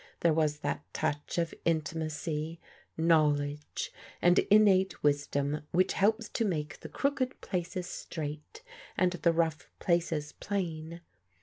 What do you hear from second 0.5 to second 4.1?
that touch of intimacy, knowledge,